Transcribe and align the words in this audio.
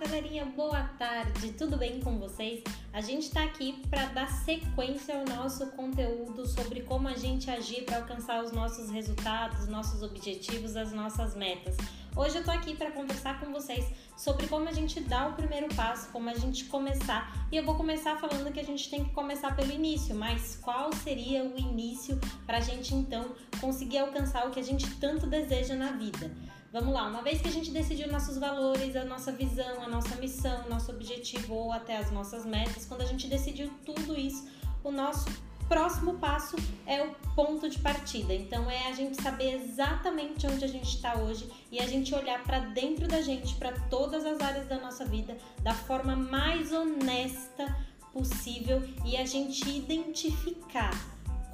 dia, 0.00 0.44
boa 0.46 0.84
tarde, 0.98 1.52
tudo 1.52 1.76
bem 1.76 2.00
com 2.00 2.18
vocês? 2.18 2.64
A 2.94 3.02
gente 3.02 3.24
está 3.24 3.44
aqui 3.44 3.82
para 3.90 4.06
dar 4.06 4.26
sequência 4.26 5.14
ao 5.14 5.24
nosso 5.26 5.66
conteúdo 5.72 6.46
sobre 6.46 6.80
como 6.80 7.08
a 7.08 7.14
gente 7.14 7.50
agir 7.50 7.84
para 7.84 7.98
alcançar 7.98 8.42
os 8.42 8.52
nossos 8.52 8.88
resultados, 8.90 9.68
nossos 9.68 10.02
objetivos, 10.02 10.76
as 10.76 10.92
nossas 10.92 11.36
metas. 11.36 11.76
Hoje 12.14 12.36
eu 12.36 12.44
tô 12.44 12.50
aqui 12.50 12.76
para 12.76 12.90
conversar 12.90 13.40
com 13.40 13.50
vocês 13.50 13.86
sobre 14.18 14.46
como 14.46 14.68
a 14.68 14.72
gente 14.72 15.00
dá 15.00 15.28
o 15.28 15.32
primeiro 15.32 15.74
passo, 15.74 16.10
como 16.10 16.28
a 16.28 16.34
gente 16.34 16.66
começar. 16.66 17.32
E 17.50 17.56
eu 17.56 17.64
vou 17.64 17.74
começar 17.74 18.18
falando 18.18 18.52
que 18.52 18.60
a 18.60 18.64
gente 18.64 18.90
tem 18.90 19.02
que 19.02 19.10
começar 19.12 19.56
pelo 19.56 19.72
início, 19.72 20.14
mas 20.14 20.58
qual 20.60 20.92
seria 20.92 21.42
o 21.42 21.58
início 21.58 22.20
para 22.44 22.58
a 22.58 22.60
gente 22.60 22.94
então 22.94 23.34
conseguir 23.58 23.98
alcançar 23.98 24.46
o 24.46 24.50
que 24.50 24.60
a 24.60 24.62
gente 24.62 24.94
tanto 24.96 25.26
deseja 25.26 25.74
na 25.74 25.92
vida? 25.92 26.30
Vamos 26.70 26.92
lá, 26.92 27.08
uma 27.08 27.22
vez 27.22 27.40
que 27.40 27.48
a 27.48 27.52
gente 27.52 27.70
decidiu 27.70 28.06
nossos 28.12 28.36
valores, 28.36 28.94
a 28.94 29.04
nossa 29.04 29.32
visão, 29.32 29.82
a 29.82 29.88
nossa 29.88 30.14
missão, 30.16 30.68
nosso 30.68 30.92
objetivo 30.92 31.54
ou 31.54 31.72
até 31.72 31.96
as 31.96 32.10
nossas 32.10 32.44
metas, 32.44 32.84
quando 32.84 33.00
a 33.00 33.06
gente 33.06 33.26
decidiu 33.26 33.70
tudo 33.86 34.18
isso, 34.18 34.46
o 34.84 34.90
nosso 34.90 35.24
próximo 35.72 36.18
passo 36.18 36.54
é 36.86 37.02
o 37.02 37.14
ponto 37.34 37.66
de 37.66 37.78
partida. 37.78 38.34
Então 38.34 38.70
é 38.70 38.88
a 38.88 38.92
gente 38.92 39.22
saber 39.22 39.54
exatamente 39.54 40.46
onde 40.46 40.62
a 40.62 40.68
gente 40.68 40.96
está 40.96 41.16
hoje 41.16 41.50
e 41.70 41.80
a 41.80 41.86
gente 41.86 42.14
olhar 42.14 42.44
para 42.44 42.58
dentro 42.58 43.08
da 43.08 43.22
gente, 43.22 43.54
para 43.54 43.72
todas 43.88 44.26
as 44.26 44.42
áreas 44.42 44.68
da 44.68 44.78
nossa 44.78 45.06
vida, 45.06 45.34
da 45.62 45.72
forma 45.72 46.14
mais 46.14 46.72
honesta 46.72 47.74
possível 48.12 48.82
e 49.02 49.16
a 49.16 49.24
gente 49.24 49.66
identificar 49.66 50.92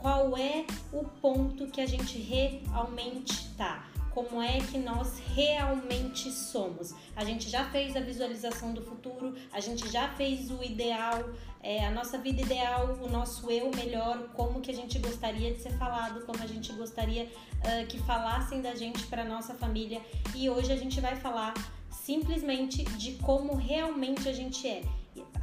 qual 0.01 0.37
é 0.37 0.67
o 0.93 1.05
ponto 1.05 1.69
que 1.69 1.81
a 1.81 1.87
gente 1.87 2.19
realmente 2.19 3.31
está 3.31 3.87
como 4.15 4.43
é 4.43 4.59
que 4.59 4.79
nós 4.79 5.19
realmente 5.35 6.31
somos. 6.31 6.95
A 7.15 7.25
gente 7.25 7.49
já 7.49 7.65
fez 7.71 7.97
a 7.97 8.01
visualização 8.01 8.73
do 8.73 8.83
futuro, 8.83 9.35
a 9.53 9.61
gente 9.61 9.91
já 9.91 10.09
fez 10.15 10.51
o 10.51 10.63
ideal, 10.63 11.31
é, 11.63 11.85
a 11.85 11.91
nossa 11.91 12.19
vida 12.19 12.43
ideal, 12.43 12.99
o 13.03 13.09
nosso 13.09 13.51
eu 13.51 13.71
melhor, 13.75 14.29
como 14.35 14.61
que 14.61 14.71
a 14.71 14.75
gente 14.75 14.99
gostaria 14.99 15.53
de 15.53 15.61
ser 15.61 15.73
falado, 15.79 16.25
como 16.25 16.43
a 16.43 16.47
gente 16.47 16.73
gostaria 16.73 17.25
uh, 17.25 17.87
que 17.89 17.99
falassem 17.99 18.63
da 18.63 18.75
gente 18.75 19.07
para 19.07 19.25
nossa 19.25 19.55
família. 19.55 20.01
E 20.35 20.49
hoje 20.49 20.73
a 20.73 20.77
gente 20.77 21.01
vai 21.01 21.17
falar 21.17 21.55
simplesmente 21.91 22.85
de 22.85 23.13
como 23.15 23.55
realmente 23.55 24.29
a 24.29 24.33
gente 24.33 24.67
é. 24.67 24.83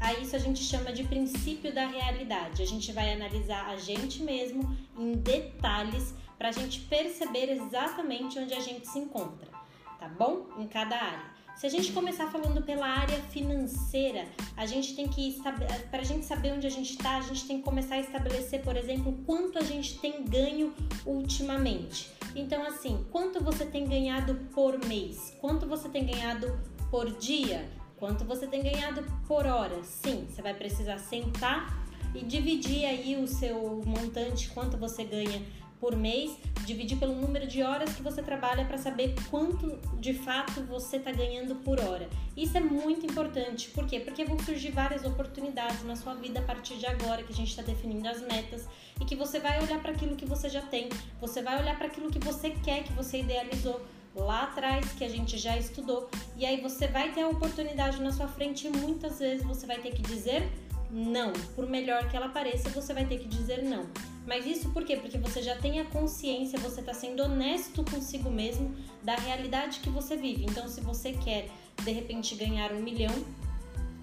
A 0.05 0.13
isso 0.13 0.35
a 0.35 0.39
gente 0.39 0.63
chama 0.63 0.93
de 0.93 1.03
princípio 1.03 1.73
da 1.73 1.87
realidade. 1.87 2.61
A 2.61 2.65
gente 2.67 2.91
vai 2.91 3.11
analisar 3.11 3.65
a 3.69 3.75
gente 3.75 4.21
mesmo 4.21 4.77
em 4.95 5.13
detalhes 5.13 6.13
para 6.37 6.49
a 6.49 6.51
gente 6.51 6.81
perceber 6.81 7.49
exatamente 7.49 8.37
onde 8.37 8.53
a 8.53 8.59
gente 8.59 8.87
se 8.87 8.99
encontra, 8.99 9.49
tá 9.97 10.07
bom? 10.07 10.45
Em 10.59 10.67
cada 10.67 10.95
área. 10.95 11.25
Se 11.55 11.65
a 11.65 11.69
gente 11.71 11.91
começar 11.91 12.29
falando 12.29 12.61
pela 12.61 12.85
área 12.85 13.19
financeira, 13.31 14.27
a 14.55 14.67
gente 14.67 14.95
tem 14.95 15.07
que 15.07 15.41
para 15.89 16.01
a 16.01 16.05
gente 16.05 16.23
saber 16.23 16.53
onde 16.53 16.67
a 16.67 16.69
gente 16.69 16.91
está, 16.91 17.17
a 17.17 17.21
gente 17.21 17.47
tem 17.47 17.57
que 17.57 17.63
começar 17.63 17.95
a 17.95 17.99
estabelecer, 17.99 18.61
por 18.61 18.77
exemplo, 18.77 19.11
quanto 19.25 19.57
a 19.57 19.63
gente 19.63 19.97
tem 19.97 20.23
ganho 20.23 20.71
ultimamente. 21.03 22.11
Então, 22.35 22.63
assim, 22.63 23.03
quanto 23.11 23.43
você 23.43 23.65
tem 23.65 23.87
ganhado 23.87 24.35
por 24.53 24.77
mês? 24.85 25.35
Quanto 25.41 25.65
você 25.65 25.89
tem 25.89 26.05
ganhado 26.05 26.59
por 26.91 27.09
dia? 27.17 27.67
Quanto 28.05 28.23
você 28.23 28.45
tem 28.45 28.61
ganhado 28.61 29.03
por 29.27 29.47
hora? 29.47 29.83
Sim, 29.83 30.27
você 30.29 30.39
vai 30.39 30.53
precisar 30.53 30.99
sentar 30.99 31.75
e 32.13 32.23
dividir 32.23 32.85
aí 32.85 33.17
o 33.17 33.27
seu 33.27 33.81
montante, 33.83 34.47
quanto 34.49 34.77
você 34.77 35.03
ganha 35.03 35.41
por 35.79 35.95
mês, 35.95 36.37
dividir 36.67 36.99
pelo 36.99 37.15
número 37.15 37.47
de 37.47 37.63
horas 37.63 37.95
que 37.95 38.03
você 38.03 38.21
trabalha 38.21 38.63
para 38.63 38.77
saber 38.77 39.15
quanto 39.31 39.79
de 39.99 40.13
fato 40.13 40.61
você 40.65 40.97
está 40.97 41.11
ganhando 41.11 41.55
por 41.55 41.79
hora. 41.79 42.07
Isso 42.37 42.55
é 42.55 42.61
muito 42.61 43.07
importante, 43.07 43.69
por 43.69 43.87
quê? 43.87 43.99
Porque 43.99 44.23
vão 44.23 44.37
surgir 44.37 44.69
várias 44.69 45.03
oportunidades 45.03 45.83
na 45.83 45.95
sua 45.95 46.13
vida 46.13 46.41
a 46.41 46.43
partir 46.43 46.75
de 46.75 46.85
agora 46.85 47.23
que 47.23 47.33
a 47.33 47.35
gente 47.35 47.49
está 47.49 47.63
definindo 47.63 48.07
as 48.07 48.21
metas 48.21 48.69
e 49.01 49.05
que 49.05 49.15
você 49.15 49.39
vai 49.39 49.59
olhar 49.63 49.81
para 49.81 49.93
aquilo 49.93 50.15
que 50.15 50.27
você 50.27 50.47
já 50.47 50.61
tem, 50.61 50.89
você 51.19 51.41
vai 51.41 51.59
olhar 51.59 51.75
para 51.75 51.87
aquilo 51.87 52.11
que 52.11 52.19
você 52.19 52.51
quer, 52.51 52.83
que 52.83 52.93
você 52.93 53.21
idealizou 53.21 53.81
lá 54.15 54.43
atrás 54.43 54.93
que 54.93 55.03
a 55.03 55.09
gente 55.09 55.37
já 55.37 55.57
estudou 55.57 56.09
e 56.37 56.45
aí 56.45 56.61
você 56.61 56.87
vai 56.87 57.11
ter 57.11 57.21
a 57.21 57.27
oportunidade 57.27 58.01
na 58.01 58.11
sua 58.11 58.27
frente 58.27 58.67
e 58.67 58.69
muitas 58.69 59.19
vezes 59.19 59.45
você 59.45 59.65
vai 59.65 59.79
ter 59.79 59.91
que 59.91 60.01
dizer 60.01 60.49
não. 60.89 61.33
Por 61.55 61.67
melhor 61.67 62.09
que 62.09 62.15
ela 62.15 62.29
pareça, 62.29 62.69
você 62.69 62.93
vai 62.93 63.05
ter 63.05 63.19
que 63.19 63.27
dizer 63.27 63.63
não. 63.63 63.85
Mas 64.25 64.45
isso 64.45 64.69
por 64.69 64.83
quê? 64.83 64.95
Porque 64.95 65.17
você 65.17 65.41
já 65.41 65.55
tem 65.57 65.79
a 65.79 65.85
consciência, 65.85 66.57
você 66.57 66.79
está 66.79 66.93
sendo 66.93 67.23
honesto 67.23 67.83
consigo 67.83 68.29
mesmo 68.29 68.73
da 69.03 69.15
realidade 69.15 69.81
que 69.81 69.89
você 69.89 70.15
vive. 70.15 70.45
Então, 70.45 70.67
se 70.67 70.81
você 70.81 71.11
quer 71.11 71.49
de 71.83 71.91
repente 71.91 72.33
ganhar 72.35 72.71
um 72.71 72.81
milhão 72.81 73.13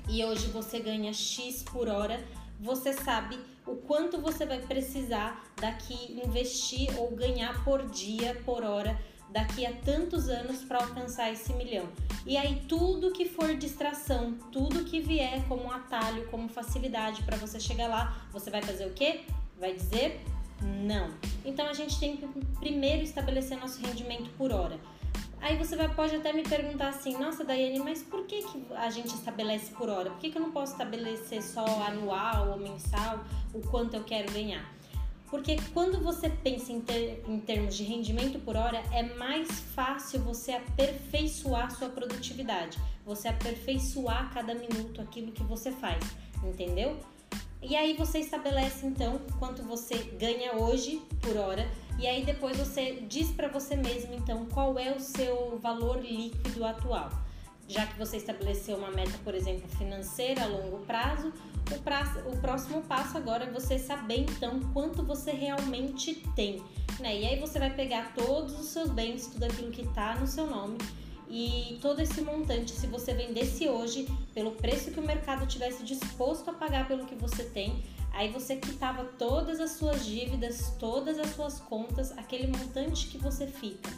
e 0.08 0.24
hoje 0.24 0.46
você 0.48 0.78
ganha 0.78 1.12
X 1.12 1.62
por 1.62 1.88
hora, 1.88 2.22
você 2.60 2.92
sabe 2.92 3.38
o 3.66 3.76
quanto 3.76 4.20
você 4.20 4.44
vai 4.44 4.60
precisar 4.60 5.44
daqui 5.56 6.20
investir 6.24 6.88
ou 6.98 7.10
ganhar 7.12 7.64
por 7.64 7.88
dia, 7.90 8.40
por 8.44 8.62
hora 8.62 9.00
daqui 9.32 9.64
a 9.66 9.72
tantos 9.72 10.28
anos 10.28 10.62
para 10.62 10.78
alcançar 10.78 11.32
esse 11.32 11.52
milhão. 11.54 11.88
E 12.26 12.36
aí 12.36 12.62
tudo 12.68 13.12
que 13.12 13.28
for 13.28 13.56
distração, 13.56 14.34
tudo 14.52 14.84
que 14.84 15.00
vier 15.00 15.42
como 15.48 15.72
atalho, 15.72 16.28
como 16.28 16.48
facilidade 16.48 17.22
para 17.22 17.36
você 17.36 17.58
chegar 17.58 17.88
lá, 17.88 18.26
você 18.32 18.50
vai 18.50 18.62
fazer 18.62 18.86
o 18.86 18.92
quê? 18.92 19.22
Vai 19.58 19.74
dizer 19.74 20.20
não. 20.62 21.10
Então 21.44 21.66
a 21.66 21.72
gente 21.72 21.98
tem 21.98 22.16
que 22.16 22.26
primeiro 22.60 23.02
estabelecer 23.02 23.58
nosso 23.58 23.80
rendimento 23.80 24.30
por 24.36 24.52
hora. 24.52 24.78
Aí 25.40 25.56
você 25.56 25.74
vai, 25.74 25.92
pode 25.92 26.14
até 26.14 26.32
me 26.32 26.44
perguntar 26.44 26.90
assim, 26.90 27.18
nossa 27.18 27.44
Daiane, 27.44 27.80
mas 27.80 28.00
por 28.00 28.26
que, 28.26 28.42
que 28.42 28.64
a 28.76 28.88
gente 28.90 29.08
estabelece 29.08 29.72
por 29.72 29.88
hora? 29.88 30.10
Por 30.10 30.20
que, 30.20 30.30
que 30.30 30.38
eu 30.38 30.42
não 30.42 30.52
posso 30.52 30.72
estabelecer 30.72 31.42
só 31.42 31.64
anual 31.82 32.50
ou 32.50 32.58
mensal 32.58 33.24
o 33.52 33.60
quanto 33.60 33.94
eu 33.94 34.04
quero 34.04 34.32
ganhar? 34.32 34.64
Porque 35.32 35.56
quando 35.72 35.98
você 35.98 36.28
pensa 36.28 36.70
em, 36.70 36.82
ter, 36.82 37.24
em 37.26 37.40
termos 37.40 37.74
de 37.74 37.84
rendimento 37.84 38.38
por 38.40 38.54
hora, 38.54 38.82
é 38.92 39.02
mais 39.02 39.48
fácil 39.74 40.20
você 40.20 40.52
aperfeiçoar 40.52 41.74
sua 41.74 41.88
produtividade, 41.88 42.78
você 43.02 43.28
aperfeiçoar 43.28 44.30
cada 44.34 44.54
minuto 44.54 45.00
aquilo 45.00 45.32
que 45.32 45.42
você 45.42 45.72
faz, 45.72 46.04
entendeu? 46.44 47.00
E 47.62 47.74
aí 47.74 47.94
você 47.94 48.18
estabelece 48.18 48.84
então 48.84 49.22
quanto 49.38 49.62
você 49.62 49.94
ganha 50.20 50.52
hoje 50.52 51.00
por 51.22 51.34
hora 51.38 51.66
e 51.98 52.06
aí 52.06 52.26
depois 52.26 52.58
você 52.58 53.02
diz 53.08 53.30
para 53.30 53.48
você 53.48 53.74
mesmo 53.74 54.12
então 54.12 54.44
qual 54.52 54.78
é 54.78 54.92
o 54.94 55.00
seu 55.00 55.58
valor 55.58 56.04
líquido 56.04 56.62
atual. 56.62 57.08
Já 57.68 57.86
que 57.86 57.98
você 57.98 58.16
estabeleceu 58.16 58.76
uma 58.76 58.90
meta, 58.90 59.18
por 59.24 59.34
exemplo, 59.34 59.68
financeira 59.76 60.42
a 60.42 60.46
longo 60.46 60.78
prazo, 60.84 61.32
o, 61.70 61.78
prazo, 61.80 62.18
o 62.28 62.36
próximo 62.38 62.82
passo 62.82 63.16
agora 63.16 63.44
é 63.44 63.50
você 63.50 63.78
saber 63.78 64.26
então 64.28 64.60
quanto 64.72 65.02
você 65.02 65.30
realmente 65.30 66.14
tem. 66.36 66.62
Né? 67.00 67.20
E 67.20 67.26
aí 67.26 67.40
você 67.40 67.58
vai 67.58 67.74
pegar 67.74 68.12
todos 68.14 68.58
os 68.58 68.66
seus 68.66 68.90
bens, 68.90 69.26
tudo 69.26 69.44
aquilo 69.44 69.70
que 69.70 69.82
está 69.82 70.14
no 70.16 70.26
seu 70.26 70.46
nome 70.46 70.76
e 71.34 71.78
todo 71.80 71.98
esse 72.00 72.20
montante, 72.20 72.72
se 72.72 72.86
você 72.86 73.14
vendesse 73.14 73.66
hoje 73.66 74.06
pelo 74.34 74.50
preço 74.50 74.90
que 74.90 75.00
o 75.00 75.02
mercado 75.02 75.46
tivesse 75.46 75.82
disposto 75.82 76.50
a 76.50 76.52
pagar 76.52 76.86
pelo 76.86 77.06
que 77.06 77.14
você 77.14 77.42
tem, 77.42 77.82
aí 78.12 78.28
você 78.28 78.56
quitava 78.56 79.04
todas 79.18 79.58
as 79.58 79.70
suas 79.70 80.04
dívidas, 80.04 80.74
todas 80.78 81.18
as 81.18 81.34
suas 81.34 81.58
contas, 81.58 82.12
aquele 82.18 82.48
montante 82.48 83.08
que 83.08 83.16
você 83.16 83.46
fica. 83.46 83.88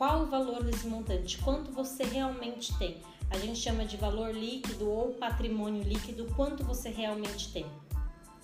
Qual 0.00 0.22
o 0.22 0.26
valor 0.28 0.64
desse 0.64 0.86
montante? 0.86 1.36
Quanto 1.36 1.72
você 1.72 2.04
realmente 2.04 2.74
tem? 2.78 3.02
A 3.28 3.36
gente 3.36 3.58
chama 3.58 3.84
de 3.84 3.98
valor 3.98 4.34
líquido 4.34 4.88
ou 4.88 5.12
patrimônio 5.12 5.82
líquido, 5.82 6.24
quanto 6.34 6.64
você 6.64 6.88
realmente 6.88 7.52
tem. 7.52 7.66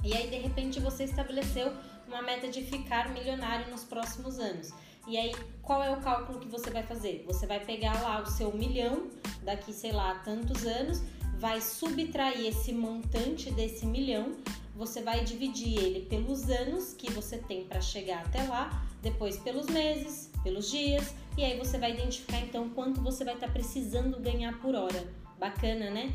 E 0.05 0.13
aí, 0.13 0.29
de 0.29 0.37
repente, 0.37 0.79
você 0.79 1.05
estabeleceu 1.05 1.73
uma 2.07 2.21
meta 2.21 2.47
de 2.49 2.61
ficar 2.61 3.09
milionário 3.09 3.71
nos 3.71 3.85
próximos 3.85 4.39
anos. 4.39 4.71
E 5.09 5.17
aí, 5.17 5.35
qual 5.63 5.83
é 5.83 5.91
o 5.91 6.03
cálculo 6.03 6.41
que 6.41 6.47
você 6.47 6.69
vai 6.69 6.83
fazer? 6.83 7.25
Você 7.27 7.47
vai 7.47 7.59
pegar 7.59 8.03
lá 8.03 8.21
o 8.21 8.27
seu 8.27 8.53
milhão, 8.53 9.09
daqui, 9.43 9.73
sei 9.73 9.93
lá, 9.93 10.17
tantos 10.17 10.67
anos, 10.67 11.01
vai 11.39 11.63
subtrair 11.63 12.49
esse 12.49 12.71
montante 12.71 13.51
desse 13.51 13.87
milhão, 13.87 14.37
você 14.77 15.01
vai 15.01 15.25
dividir 15.25 15.79
ele 15.79 16.01
pelos 16.03 16.51
anos 16.51 16.93
que 16.93 17.11
você 17.11 17.39
tem 17.39 17.65
para 17.65 17.81
chegar 17.81 18.25
até 18.27 18.43
lá, 18.43 18.87
depois 19.03 19.39
pelos 19.39 19.67
meses, 19.67 20.31
pelos 20.45 20.71
dias, 20.71 21.15
e 21.37 21.45
aí 21.45 21.59
você 21.59 21.79
vai 21.79 21.93
identificar 21.93 22.41
então 22.41 22.69
quanto 22.71 23.01
você 23.01 23.25
vai 23.25 23.35
estar 23.35 23.47
tá 23.47 23.53
precisando 23.53 24.21
ganhar 24.21 24.61
por 24.61 24.75
hora. 24.75 25.13
Bacana, 25.39 25.91
né? 25.91 26.13